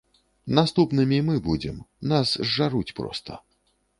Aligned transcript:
Наступнымі 0.59 1.19
мы 1.27 1.35
будзем, 1.49 1.77
нас 2.13 2.33
зжаруць 2.47 2.95
проста. 3.01 3.39